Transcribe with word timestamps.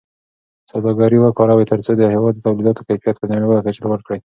سوداګري 0.71 1.17
وکاروئ 1.19 1.65
ترڅو 1.71 1.91
د 1.97 2.03
هېواد 2.13 2.33
د 2.35 2.39
تولیداتو 2.47 2.85
کیفیت 2.87 3.15
په 3.19 3.25
نړیواله 3.33 3.63
کچه 3.65 3.81
لوړ 3.85 3.99
کړئ. 4.07 4.19